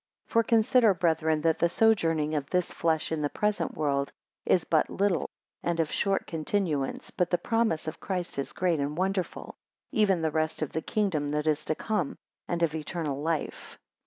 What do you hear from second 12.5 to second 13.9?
of eternal life.